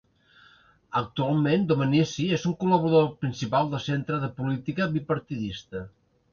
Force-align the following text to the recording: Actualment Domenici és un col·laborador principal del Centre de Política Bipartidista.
Actualment 1.01 1.67
Domenici 1.73 2.25
és 2.39 2.47
un 2.53 2.57
col·laborador 2.65 3.07
principal 3.27 3.71
del 3.75 3.85
Centre 3.91 4.21
de 4.27 4.33
Política 4.43 4.91
Bipartidista. 4.99 5.87